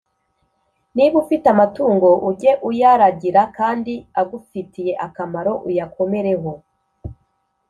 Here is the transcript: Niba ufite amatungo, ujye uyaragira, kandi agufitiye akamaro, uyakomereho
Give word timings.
Niba 0.95 1.15
ufite 1.23 1.45
amatungo, 1.53 2.09
ujye 2.29 2.51
uyaragira, 2.69 3.41
kandi 3.57 3.93
agufitiye 4.21 4.93
akamaro, 5.05 5.53
uyakomereho 5.67 6.51